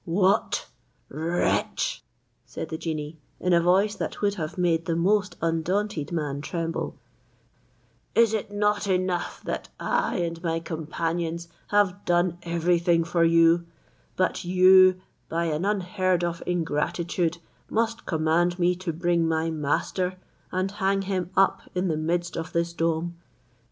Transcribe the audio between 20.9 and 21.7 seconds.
him up